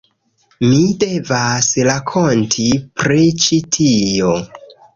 Mi 0.69 0.79
devas 1.03 1.67
rakonti 1.89 2.67
pri 3.05 3.23
ĉi 3.47 3.63
tio. 3.79 4.35